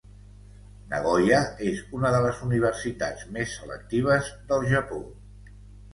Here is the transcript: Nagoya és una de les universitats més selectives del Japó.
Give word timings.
Nagoya 0.93 1.41
és 1.71 1.83
una 1.99 2.11
de 2.17 2.23
les 2.27 2.41
universitats 2.47 3.27
més 3.37 3.55
selectives 3.61 4.33
del 4.53 4.67
Japó. 4.73 5.03